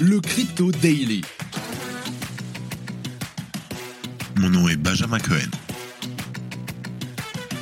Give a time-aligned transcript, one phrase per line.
[0.00, 1.20] le Crypto Daily.
[4.36, 5.50] Mon nom est Benjamin Cohen.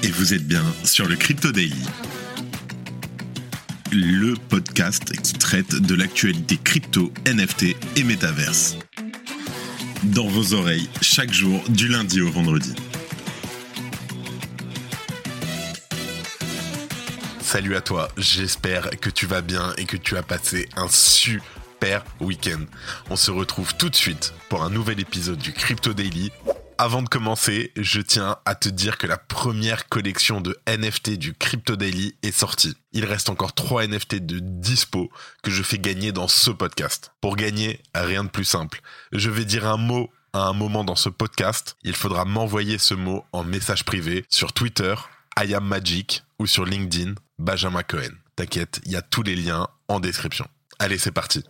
[0.05, 1.83] Et vous êtes bien sur le Crypto Daily.
[3.91, 8.77] Le podcast qui traite de l'actualité crypto, NFT et métaverse.
[10.05, 12.73] Dans vos oreilles, chaque jour, du lundi au vendredi.
[17.41, 21.58] Salut à toi, j'espère que tu vas bien et que tu as passé un super
[22.21, 22.65] week-end.
[23.11, 26.31] On se retrouve tout de suite pour un nouvel épisode du Crypto Daily.
[26.77, 31.35] Avant de commencer, je tiens à te dire que la première collection de NFT du
[31.35, 32.77] Crypto Daily est sortie.
[32.93, 35.11] Il reste encore 3 NFT de dispo
[35.43, 37.13] que je fais gagner dans ce podcast.
[37.21, 38.81] Pour gagner, rien de plus simple.
[39.13, 41.77] Je vais dire un mot à un moment dans ce podcast.
[41.83, 44.95] Il faudra m'envoyer ce mot en message privé sur Twitter,
[45.37, 48.15] I Magic ou sur LinkedIn Benjamin Cohen.
[48.37, 50.47] T'inquiète, il y a tous les liens en description.
[50.79, 51.43] Allez, c'est parti.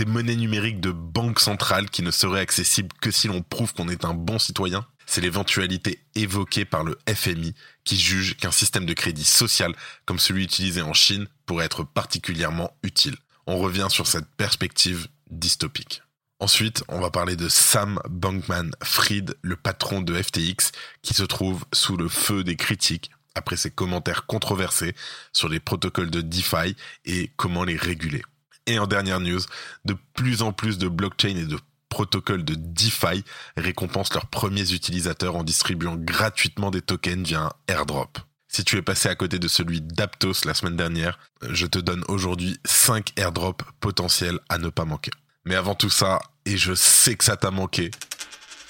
[0.00, 3.90] Des monnaies numériques de banque centrale qui ne seraient accessibles que si l'on prouve qu'on
[3.90, 8.94] est un bon citoyen c'est l'éventualité évoquée par le FMI qui juge qu'un système de
[8.94, 9.74] crédit social
[10.06, 13.14] comme celui utilisé en Chine pourrait être particulièrement utile.
[13.46, 16.02] On revient sur cette perspective dystopique.
[16.38, 21.98] Ensuite, on va parler de Sam Bankman-Fried, le patron de FTX, qui se trouve sous
[21.98, 24.94] le feu des critiques après ses commentaires controversés
[25.34, 26.74] sur les protocoles de DeFi
[27.04, 28.22] et comment les réguler.
[28.66, 29.40] Et en dernière news,
[29.84, 31.58] de plus en plus de blockchains et de
[31.88, 33.24] protocoles de DeFi
[33.56, 38.18] récompensent leurs premiers utilisateurs en distribuant gratuitement des tokens via un airdrop.
[38.48, 42.04] Si tu es passé à côté de celui d'Aptos la semaine dernière, je te donne
[42.08, 45.12] aujourd'hui 5 airdrops potentiels à ne pas manquer.
[45.44, 47.90] Mais avant tout ça, et je sais que ça t'a manqué,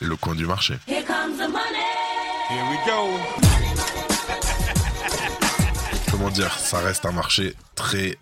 [0.00, 0.78] le coin du marché.
[0.86, 1.86] Here comes the money.
[2.50, 3.50] Here we go
[6.20, 8.18] comment dire, ça reste un marché très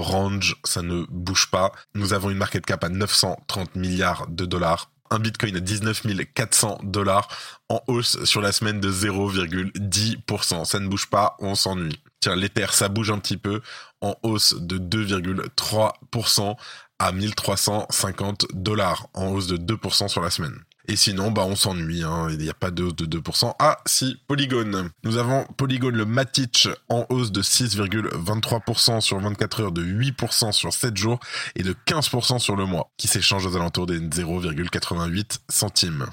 [0.00, 1.72] range, ça ne bouge pas.
[1.94, 4.90] Nous avons une market cap à 930 milliards de dollars.
[5.10, 6.02] Un bitcoin à 19
[6.34, 7.28] 400 dollars
[7.68, 10.64] en hausse sur la semaine de 0,10%.
[10.64, 12.00] Ça ne bouge pas, on s'ennuie.
[12.20, 13.60] Tiens, l'Ether, ça bouge un petit peu
[14.00, 16.56] en hausse de 2,3%
[17.00, 20.62] à 1350 dollars en hausse de 2% sur la semaine.
[20.88, 22.28] Et sinon, bah, on s'ennuie, hein.
[22.30, 23.54] il n'y a pas de hausse de 2%.
[23.58, 24.90] Ah, si, Polygon.
[25.04, 30.72] Nous avons Polygon, le Matic, en hausse de 6,23% sur 24 heures, de 8% sur
[30.72, 31.20] 7 jours
[31.54, 36.06] et de 15% sur le mois, qui s'échange aux alentours des 0,88 centimes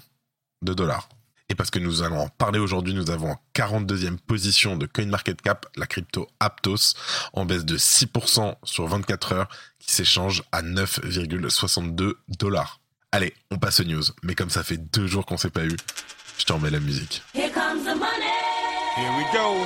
[0.61, 1.07] de dollars.
[1.49, 5.65] Et parce que nous allons en parler aujourd'hui, nous avons en 42e position de CoinMarketCap
[5.77, 6.93] la crypto Aptos
[7.33, 9.49] en baisse de 6% sur 24 heures
[9.79, 12.81] qui s'échange à 9,62 dollars.
[13.13, 14.03] Allez, on passe aux news.
[14.21, 15.77] Mais comme ça fait deux jours qu'on s'est pas eu,
[16.37, 17.23] je te remets la musique.
[17.33, 18.33] Here comes the money.
[18.97, 19.65] Here we go.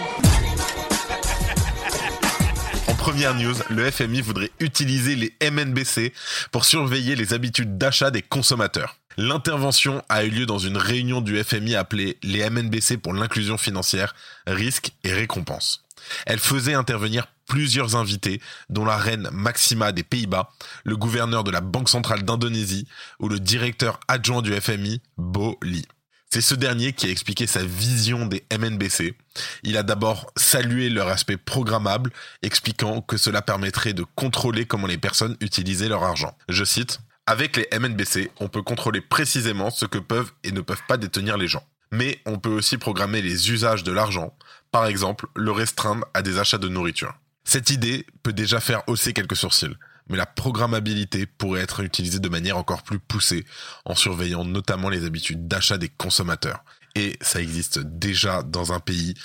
[2.87, 6.13] En première news, le FMI voudrait utiliser les MNBC
[6.51, 8.97] pour surveiller les habitudes d'achat des consommateurs.
[9.17, 14.13] L'intervention a eu lieu dans une réunion du FMI appelée les MNBC pour l'inclusion financière,
[14.45, 15.83] risques et récompenses.
[16.27, 18.39] Elle faisait intervenir plusieurs invités,
[18.69, 20.53] dont la reine Maxima des Pays-Bas,
[20.85, 22.87] le gouverneur de la Banque centrale d'Indonésie
[23.19, 25.85] ou le directeur adjoint du FMI, Bo Lee.
[26.29, 29.15] C'est ce dernier qui a expliqué sa vision des MNBC.
[29.63, 34.97] Il a d'abord salué leur aspect programmable, expliquant que cela permettrait de contrôler comment les
[34.97, 36.37] personnes utilisaient leur argent.
[36.47, 40.83] Je cite, Avec les MNBC, on peut contrôler précisément ce que peuvent et ne peuvent
[40.87, 41.67] pas détenir les gens.
[41.91, 44.33] Mais on peut aussi programmer les usages de l'argent,
[44.71, 47.13] par exemple le restreindre à des achats de nourriture.
[47.43, 49.75] Cette idée peut déjà faire hausser quelques sourcils,
[50.09, 53.45] mais la programmabilité pourrait être utilisée de manière encore plus poussée,
[53.85, 56.63] en surveillant notamment les habitudes d'achat des consommateurs.
[56.95, 59.15] Et ça existe déjà dans un pays,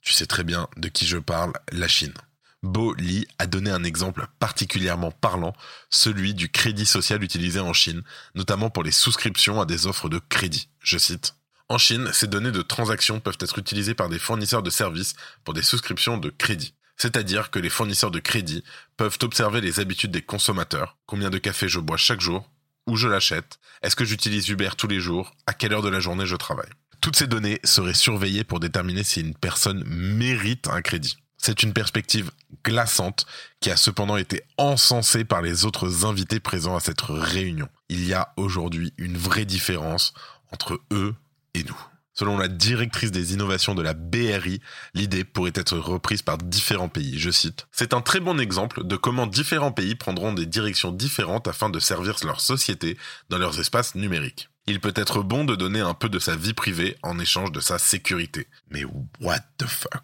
[0.00, 2.14] tu sais très bien de qui je parle, la Chine.
[2.62, 5.52] Bo Li a donné un exemple particulièrement parlant,
[5.90, 8.02] celui du crédit social utilisé en Chine,
[8.34, 10.68] notamment pour les souscriptions à des offres de crédit.
[10.80, 11.34] Je cite.
[11.68, 15.54] En Chine, ces données de transactions peuvent être utilisées par des fournisseurs de services pour
[15.54, 16.74] des souscriptions de crédit.
[17.02, 18.62] C'est-à-dire que les fournisseurs de crédit
[18.96, 22.48] peuvent observer les habitudes des consommateurs, combien de café je bois chaque jour,
[22.86, 25.98] où je l'achète, est-ce que j'utilise Uber tous les jours, à quelle heure de la
[25.98, 26.70] journée je travaille?
[27.00, 31.16] Toutes ces données seraient surveillées pour déterminer si une personne mérite un crédit.
[31.38, 32.30] C'est une perspective
[32.64, 33.26] glaçante
[33.58, 37.68] qui a cependant été encensée par les autres invités présents à cette réunion.
[37.88, 40.14] Il y a aujourd'hui une vraie différence
[40.52, 41.16] entre eux
[41.54, 41.91] et nous.
[42.14, 44.60] Selon la directrice des innovations de la BRI,
[44.94, 47.18] l'idée pourrait être reprise par différents pays.
[47.18, 51.48] Je cite C'est un très bon exemple de comment différents pays prendront des directions différentes
[51.48, 52.98] afin de servir leur société
[53.30, 54.50] dans leurs espaces numériques.
[54.66, 57.60] Il peut être bon de donner un peu de sa vie privée en échange de
[57.60, 58.46] sa sécurité.
[58.70, 58.84] Mais
[59.20, 60.02] what the fuck?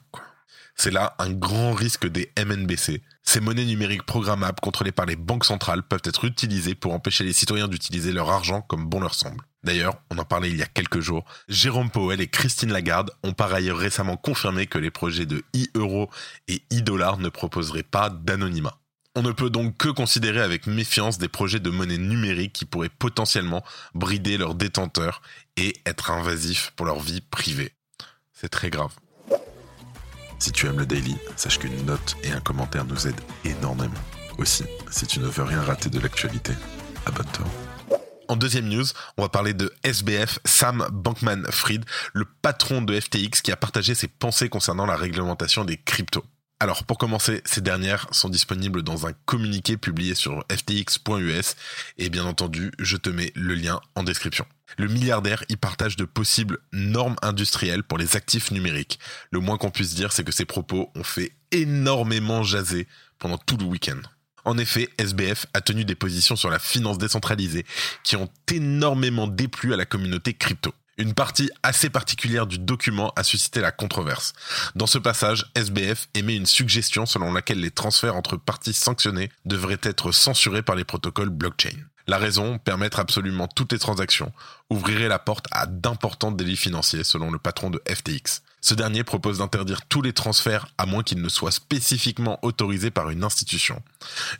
[0.80, 5.44] C'est là un grand risque des MNBC, Ces monnaies numériques programmables contrôlées par les banques
[5.44, 9.44] centrales peuvent être utilisées pour empêcher les citoyens d'utiliser leur argent comme bon leur semble.
[9.64, 13.32] D'ailleurs, on en parlait il y a quelques jours, Jérôme Powell et Christine Lagarde ont
[13.32, 16.10] par ailleurs récemment confirmé que les projets de e-euro
[16.46, 18.78] et e-dollar ne proposeraient pas d'anonymat.
[19.16, 22.88] On ne peut donc que considérer avec méfiance des projets de monnaie numérique qui pourraient
[22.88, 23.64] potentiellement
[23.94, 25.22] brider leurs détenteurs
[25.56, 27.74] et être invasifs pour leur vie privée.
[28.32, 28.92] C'est très grave.
[30.38, 33.94] Si tu aimes le daily, sache qu'une note et un commentaire nous aident énormément.
[34.38, 36.52] Aussi, si tu ne veux rien rater de l'actualité,
[37.06, 37.44] abonne-toi.
[38.28, 38.84] En deuxième news,
[39.16, 44.06] on va parler de SBF Sam Bankman-Fried, le patron de FTX qui a partagé ses
[44.06, 46.24] pensées concernant la réglementation des cryptos.
[46.60, 51.54] Alors, pour commencer, ces dernières sont disponibles dans un communiqué publié sur ftx.us
[51.98, 54.44] et bien entendu, je te mets le lien en description.
[54.76, 58.98] Le milliardaire y partage de possibles normes industrielles pour les actifs numériques.
[59.30, 62.88] Le moins qu'on puisse dire, c'est que ses propos ont fait énormément jaser
[63.20, 64.00] pendant tout le week-end.
[64.44, 67.66] En effet, SBF a tenu des positions sur la finance décentralisée
[68.02, 70.72] qui ont énormément déplu à la communauté crypto.
[70.98, 74.32] Une partie assez particulière du document a suscité la controverse.
[74.74, 79.78] Dans ce passage, SBF émet une suggestion selon laquelle les transferts entre parties sanctionnées devraient
[79.82, 81.76] être censurés par les protocoles blockchain.
[82.08, 84.32] La raison, permettre absolument toutes les transactions,
[84.70, 88.42] ouvrirait la porte à d'importants délits financiers selon le patron de FTX.
[88.60, 93.10] Ce dernier propose d'interdire tous les transferts à moins qu'ils ne soient spécifiquement autorisés par
[93.10, 93.80] une institution.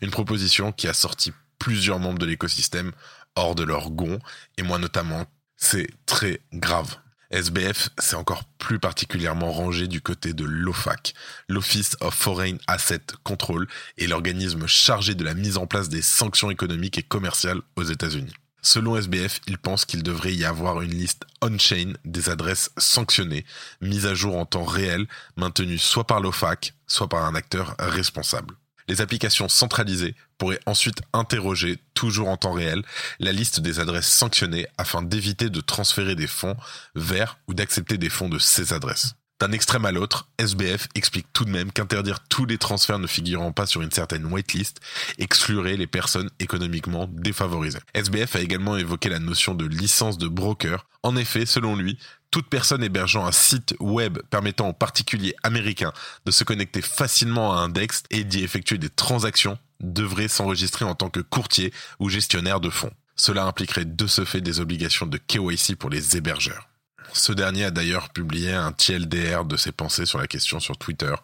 [0.01, 2.91] Une proposition qui a sorti plusieurs membres de l'écosystème
[3.37, 4.19] hors de leur gond,
[4.57, 5.27] et moi notamment,
[5.59, 6.97] c'est très grave.
[7.31, 11.13] SBF s'est encore plus particulièrement rangé du côté de l'OFAC,
[11.49, 13.69] l'Office of Foreign Asset Control,
[13.99, 18.33] et l'organisme chargé de la mise en place des sanctions économiques et commerciales aux États-Unis.
[18.63, 23.45] Selon SBF, il pense qu'il devrait y avoir une liste on-chain des adresses sanctionnées,
[23.81, 25.07] mises à jour en temps réel,
[25.37, 28.55] maintenues soit par l'OFAC, soit par un acteur responsable.
[28.89, 32.83] Les applications centralisées pourraient ensuite interroger, toujours en temps réel,
[33.21, 36.57] la liste des adresses sanctionnées afin d'éviter de transférer des fonds
[36.95, 39.15] vers ou d'accepter des fonds de ces adresses.
[39.41, 43.53] D'un extrême à l'autre, SBF explique tout de même qu'interdire tous les transferts ne figurant
[43.53, 44.81] pas sur une certaine waitlist
[45.19, 47.79] exclurait les personnes économiquement défavorisées.
[47.95, 50.87] SBF a également évoqué la notion de licence de broker.
[51.05, 51.99] En effet, selon lui,
[52.33, 55.93] toute personne hébergeant un site web permettant aux particuliers américains
[56.25, 60.97] de se connecter facilement à un DEX et d'y effectuer des transactions devrait s'enregistrer en
[60.97, 62.93] tant que courtier ou gestionnaire de fonds.
[63.15, 66.69] Cela impliquerait de ce fait des obligations de KYC pour les hébergeurs.
[67.13, 71.15] Ce dernier a d'ailleurs publié un TLDR de ses pensées sur la question sur Twitter.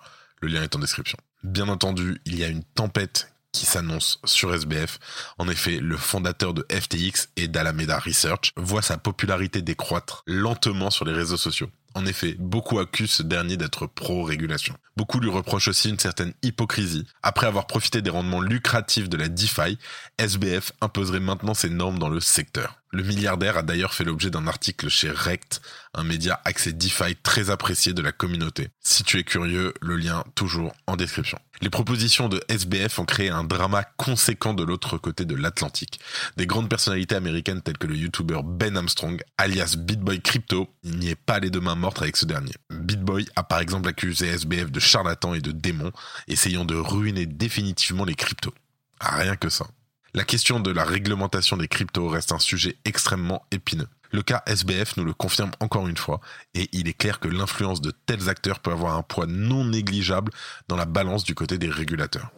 [0.41, 1.19] Le lien est en description.
[1.43, 4.99] Bien entendu, il y a une tempête qui s'annonce sur SBF.
[5.39, 11.05] En effet, le fondateur de FTX et d'Alameda Research voit sa popularité décroître lentement sur
[11.05, 11.71] les réseaux sociaux.
[11.95, 14.75] En effet, beaucoup accusent ce dernier d'être pro-régulation.
[14.97, 17.07] Beaucoup lui reprochent aussi une certaine hypocrisie.
[17.23, 19.79] Après avoir profité des rendements lucratifs de la DeFi,
[20.19, 22.81] SBF imposerait maintenant ses normes dans le secteur.
[22.95, 25.61] Le milliardaire a d'ailleurs fait l'objet d'un article chez Rect,
[25.95, 28.69] un média accès DeFi très apprécié de la communauté.
[28.79, 31.37] Si tu es curieux, le lien toujours en description.
[31.61, 35.99] Les propositions de SBF ont créé un drama conséquent de l'autre côté de l'Atlantique.
[36.37, 41.17] Des grandes personnalités américaines telles que le YouTuber Ben Armstrong, alias BitBoy Crypto, n'y est
[41.17, 42.55] pas les deux mains mortes avec ce dernier.
[42.71, 45.91] BitBoy a par exemple accusé SBF de charlatan et de démon,
[46.29, 48.55] essayant de ruiner définitivement les cryptos.
[49.01, 49.67] Ah, rien que ça.
[50.17, 53.89] La question de la réglementation des cryptos reste un sujet extrêmement épineux.
[54.13, 56.21] Le cas SBF nous le confirme encore une fois,
[56.55, 60.31] et il est clair que l'influence de tels acteurs peut avoir un poids non négligeable
[60.69, 62.31] dans la balance du côté des régulateurs.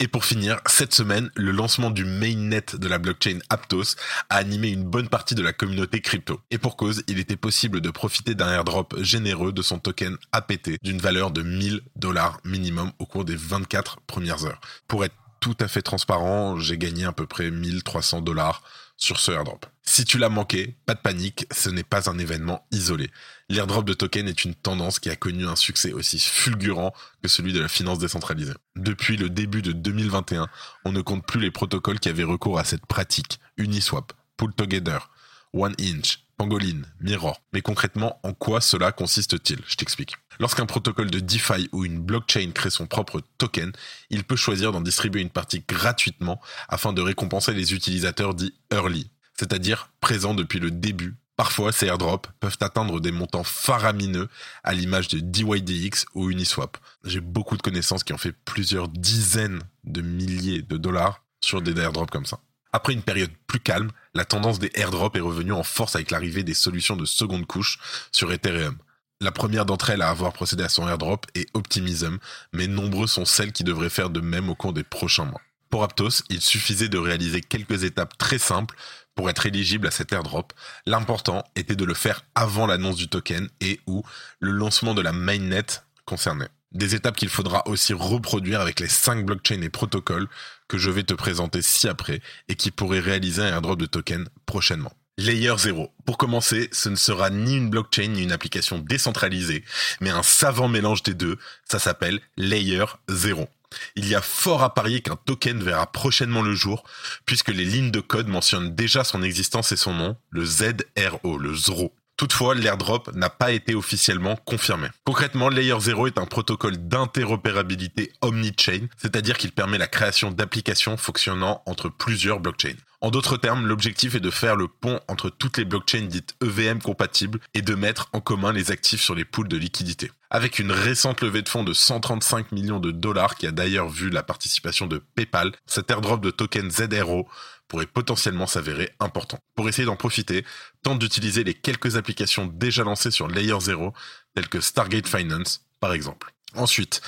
[0.00, 3.94] Et pour finir, cette semaine, le lancement du mainnet de la blockchain Aptos
[4.28, 6.40] a animé une bonne partie de la communauté crypto.
[6.50, 10.72] Et pour cause, il était possible de profiter d'un airdrop généreux de son token APT
[10.82, 14.60] d'une valeur de 1000 dollars minimum au cours des 24 premières heures.
[14.88, 18.62] Pour être tout à fait transparent, j'ai gagné à peu près 1300 dollars
[18.96, 19.66] sur ce airdrop.
[19.82, 23.10] Si tu l'as manqué, pas de panique, ce n'est pas un événement isolé.
[23.48, 27.52] L'airdrop de token est une tendance qui a connu un succès aussi fulgurant que celui
[27.52, 28.54] de la finance décentralisée.
[28.76, 30.46] Depuis le début de 2021,
[30.84, 33.40] on ne compte plus les protocoles qui avaient recours à cette pratique.
[33.56, 35.10] Uniswap, Pull Together,
[35.52, 37.42] One Inch, Pangolin, Mirror.
[37.52, 39.58] Mais concrètement, en quoi cela consiste-t-il?
[39.66, 40.14] Je t'explique.
[40.42, 43.70] Lorsqu'un protocole de DeFi ou une blockchain crée son propre token,
[44.10, 49.08] il peut choisir d'en distribuer une partie gratuitement afin de récompenser les utilisateurs dits early,
[49.38, 51.14] c'est-à-dire présents depuis le début.
[51.36, 54.28] Parfois, ces airdrops peuvent atteindre des montants faramineux
[54.64, 56.76] à l'image de DYDX ou Uniswap.
[57.04, 61.80] J'ai beaucoup de connaissances qui ont fait plusieurs dizaines de milliers de dollars sur des
[61.80, 62.40] airdrops comme ça.
[62.72, 66.42] Après une période plus calme, la tendance des airdrops est revenue en force avec l'arrivée
[66.42, 67.78] des solutions de seconde couche
[68.10, 68.76] sur Ethereum.
[69.22, 72.18] La première d'entre elles à avoir procédé à son airdrop est Optimism,
[72.52, 75.40] mais nombreux sont celles qui devraient faire de même au cours des prochains mois.
[75.70, 78.74] Pour Aptos, il suffisait de réaliser quelques étapes très simples
[79.14, 80.52] pour être éligible à cet airdrop.
[80.86, 84.02] L'important était de le faire avant l'annonce du token et ou
[84.40, 85.66] le lancement de la mainnet
[86.04, 86.48] concernée.
[86.72, 90.26] Des étapes qu'il faudra aussi reproduire avec les 5 blockchains et protocoles
[90.66, 94.92] que je vais te présenter ci-après et qui pourraient réaliser un airdrop de token prochainement.
[95.18, 95.92] Layer 0.
[96.06, 99.64] Pour commencer, ce ne sera ni une blockchain ni une application décentralisée,
[100.00, 101.38] mais un savant mélange des deux.
[101.64, 103.48] Ça s'appelle Layer 0
[103.96, 106.84] il y a fort à parier qu'un token verra prochainement le jour,
[107.26, 111.54] puisque les lignes de code mentionnent déjà son existence et son nom, le ZRO, le
[111.54, 111.94] ZRO.
[112.22, 114.86] Toutefois, l'airdrop n'a pas été officiellement confirmé.
[115.04, 121.64] Concrètement, Layer 0 est un protocole d'interopérabilité omni-chain, c'est-à-dire qu'il permet la création d'applications fonctionnant
[121.66, 122.76] entre plusieurs blockchains.
[123.00, 126.78] En d'autres termes, l'objectif est de faire le pont entre toutes les blockchains dites EVM
[126.78, 130.12] compatibles et de mettre en commun les actifs sur les pools de liquidité.
[130.30, 134.08] Avec une récente levée de fonds de 135 millions de dollars qui a d'ailleurs vu
[134.10, 137.26] la participation de PayPal, cet airdrop de token ZRO
[137.72, 139.38] pourrait potentiellement s'avérer important.
[139.54, 140.44] Pour essayer d'en profiter,
[140.82, 143.94] tente d'utiliser les quelques applications déjà lancées sur Layer 0,
[144.34, 146.34] telles que Stargate Finance, par exemple.
[146.54, 147.00] Ensuite,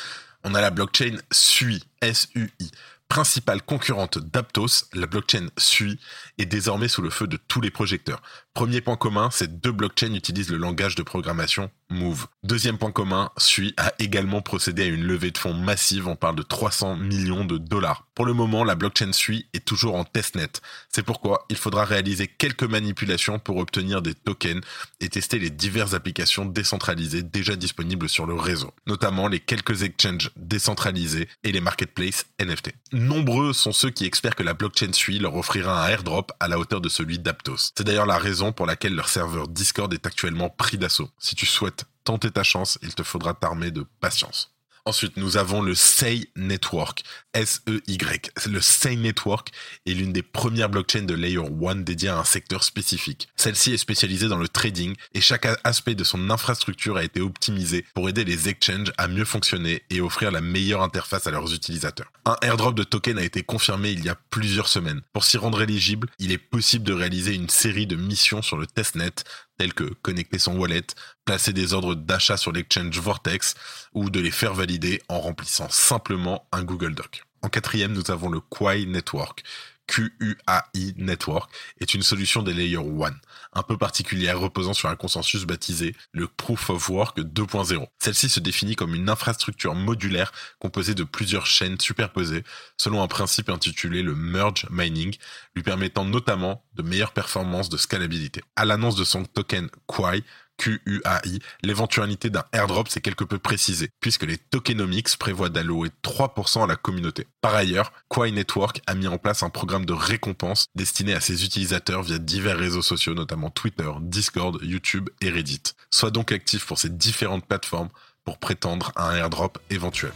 [0.43, 2.71] on a la blockchain SUI, S-U-I,
[3.09, 6.01] principale concurrente d'Aptos, la blockchain SUI,
[6.39, 8.23] est désormais sous le feu de tous les projecteurs.
[8.55, 12.27] Premier point commun, ces deux blockchains utilisent le langage de programmation Move.
[12.43, 16.37] Deuxième point commun, SUI a également procédé à une levée de fonds massive, on parle
[16.37, 18.07] de 300 millions de dollars.
[18.15, 20.49] Pour le moment, la blockchain SUI est toujours en testnet.
[20.89, 24.63] C'est pourquoi il faudra réaliser quelques manipulations pour obtenir des tokens
[25.01, 30.31] et tester les diverses applications décentralisées déjà disponibles sur le réseau, notamment les quelques exchanges
[30.37, 32.73] décentralisés et les marketplaces NFT.
[32.93, 36.59] Nombreux sont ceux qui espèrent que la blockchain SUI leur offrira un airdrop à la
[36.59, 37.73] hauteur de celui d'Aptos.
[37.77, 41.11] C'est d'ailleurs la raison pour laquelle leur serveur Discord est actuellement pris d'assaut.
[41.19, 41.74] Si tu souhaites
[42.05, 44.55] tenter ta chance, il te faudra t'armer de patience.
[44.87, 48.31] Ensuite, nous avons le SEI Network, S-E-Y.
[48.47, 49.51] Le SEI Network
[49.87, 53.29] est l'une des premières blockchains de Layer 1 dédiée à un secteur spécifique.
[53.35, 57.87] Celle-ci est spécialisée dans le trading et chaque aspect de son infrastructure a été optimisé
[57.95, 62.13] pour aider les exchanges à mieux fonctionner et offrir la meilleure interface à leurs utilisateurs.
[62.27, 65.01] Un airdrop de token a été confirmé il y a plusieurs semaines.
[65.15, 68.67] Pour s'y rendre éligible, il est possible de réaliser une série de missions sur le
[68.67, 69.15] testnet
[69.59, 70.87] tels que connecter son wallet,
[71.25, 73.55] placer des ordres d'achat sur l'exchange Vortex
[73.93, 77.25] ou de les faire valider en remplissant simplement un Google Doc.
[77.43, 79.45] En quatrième, nous avons le Quai Network.
[79.87, 83.13] QUAI Network est une solution des Layer 1,
[83.53, 87.87] un peu particulière reposant sur un consensus baptisé le Proof of Work 2.0.
[87.99, 92.45] Celle-ci se définit comme une infrastructure modulaire composée de plusieurs chaînes superposées
[92.79, 95.17] selon un principe intitulé le Merge Mining,
[95.55, 98.43] lui permettant notamment de meilleures performances de scalabilité.
[98.57, 100.23] À l'annonce de son token Quai,
[100.57, 106.67] QUAI, l'éventualité d'un airdrop s'est quelque peu précisée, puisque les tokenomics prévoient d'allouer 3% à
[106.67, 107.27] la communauté.
[107.41, 111.45] Par ailleurs, Quai Network a mis en place un programme de récompense destiné à ses
[111.45, 115.63] utilisateurs via divers réseaux sociaux, notamment Twitter, Discord, YouTube et Reddit.
[115.91, 117.91] Sois donc actif pour ces différentes plateformes
[118.25, 120.13] pour prétendre à un airdrop éventuel.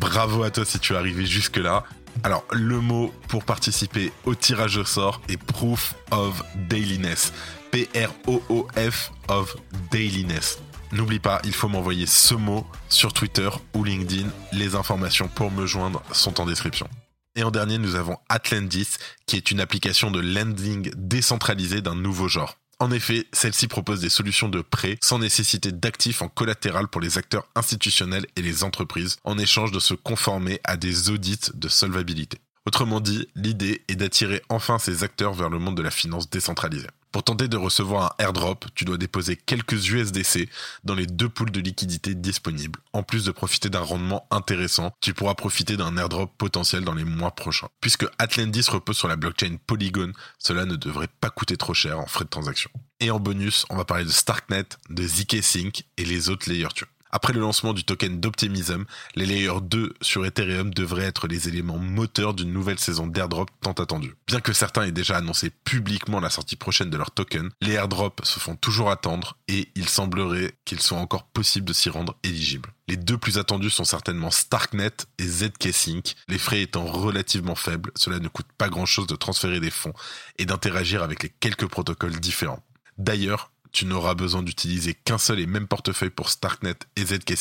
[0.00, 1.84] Bravo à toi si tu es arrivé jusque-là.
[2.22, 7.32] Alors, le mot pour participer au tirage au sort est Proof of Dailiness.
[7.70, 9.56] P-R-O-O-F of
[9.90, 10.58] Dailiness.
[10.92, 14.28] N'oublie pas, il faut m'envoyer ce mot sur Twitter ou LinkedIn.
[14.52, 16.88] Les informations pour me joindre sont en description.
[17.34, 22.28] Et en dernier, nous avons Atlantis, qui est une application de lending décentralisée d'un nouveau
[22.28, 22.56] genre.
[22.78, 27.16] En effet, celle-ci propose des solutions de prêt sans nécessité d'actifs en collatéral pour les
[27.16, 32.38] acteurs institutionnels et les entreprises, en échange de se conformer à des audits de solvabilité.
[32.66, 36.88] Autrement dit, l'idée est d'attirer enfin ces acteurs vers le monde de la finance décentralisée.
[37.16, 40.50] Pour tenter de recevoir un airdrop, tu dois déposer quelques USDC
[40.84, 42.78] dans les deux pools de liquidités disponibles.
[42.92, 47.06] En plus de profiter d'un rendement intéressant, tu pourras profiter d'un airdrop potentiel dans les
[47.06, 47.68] mois prochains.
[47.80, 52.06] Puisque Atlantis repose sur la blockchain Polygon, cela ne devrait pas coûter trop cher en
[52.06, 52.70] frais de transaction.
[53.00, 56.68] Et en bonus, on va parler de Starknet, de ZK Sync et les autres layers
[56.78, 56.86] 2.
[57.10, 58.84] Après le lancement du token d'Optimism,
[59.14, 63.72] les layers 2 sur Ethereum devraient être les éléments moteurs d'une nouvelle saison d'airdrop tant
[63.72, 64.14] attendue.
[64.26, 68.24] Bien que certains aient déjà annoncé publiquement la sortie prochaine de leur token, les airdrops
[68.24, 72.72] se font toujours attendre et il semblerait qu'il soit encore possible de s'y rendre éligible.
[72.88, 76.14] Les deux plus attendus sont certainement Starknet et ZK Sync.
[76.28, 79.94] Les frais étant relativement faibles, cela ne coûte pas grand chose de transférer des fonds
[80.38, 82.62] et d'interagir avec les quelques protocoles différents.
[82.98, 87.34] D'ailleurs, tu n'auras besoin d'utiliser qu'un seul et même portefeuille pour Starknet et ZK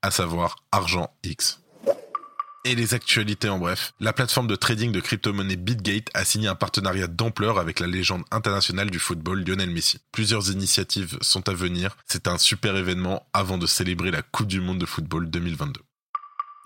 [0.00, 1.60] à savoir Argent X.
[2.64, 3.92] Et les actualités en bref.
[4.00, 8.24] La plateforme de trading de crypto-monnaie BitGate a signé un partenariat d'ampleur avec la légende
[8.30, 9.98] internationale du football Lionel Messi.
[10.10, 11.98] Plusieurs initiatives sont à venir.
[12.06, 15.82] C'est un super événement avant de célébrer la Coupe du Monde de football 2022.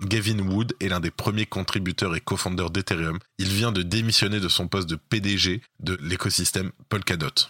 [0.02, 3.18] Gavin Wood est l'un des premiers contributeurs et co-founders d'Ethereum.
[3.38, 7.48] Il vient de démissionner de son poste de PDG de l'écosystème Polkadot.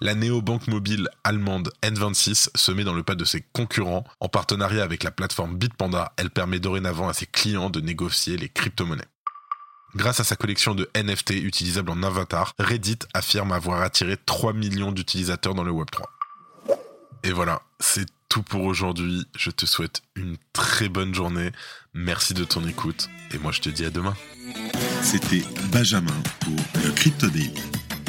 [0.00, 4.04] La néobanque mobile allemande N26 se met dans le pas de ses concurrents.
[4.20, 8.50] En partenariat avec la plateforme Bitpanda, elle permet dorénavant à ses clients de négocier les
[8.50, 9.08] crypto-monnaies.
[9.94, 14.92] Grâce à sa collection de NFT utilisables en avatar, Reddit affirme avoir attiré 3 millions
[14.92, 16.02] d'utilisateurs dans le Web3.
[17.22, 19.26] Et voilà, c'est tout pour aujourd'hui.
[19.34, 21.52] Je te souhaite une très bonne journée.
[21.94, 23.08] Merci de ton écoute.
[23.32, 24.14] Et moi, je te dis à demain.
[25.02, 27.54] C'était Benjamin pour le Crypto Daily.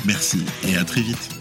[0.06, 1.37] Merci et à très vite.